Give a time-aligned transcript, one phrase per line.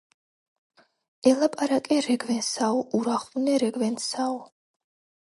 [1.31, 4.41] ელაპარაკე რეგვენსაო, ურახუნე რეგვენსაო.